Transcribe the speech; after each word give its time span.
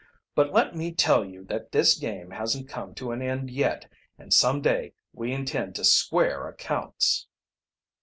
But 0.33 0.51
let 0.51 0.75
me 0.75 0.91
tell 0.93 1.23
you 1.23 1.43
that 1.45 1.71
this 1.73 1.95
game 1.95 2.31
hasn't 2.31 2.67
come 2.67 2.95
to 2.95 3.11
an 3.11 3.21
end 3.21 3.51
yet, 3.51 3.87
and 4.17 4.33
some 4.33 4.59
day 4.59 4.93
we 5.13 5.31
intend 5.31 5.75
to 5.75 5.83
square 5.83 6.47
accounts." 6.47 7.27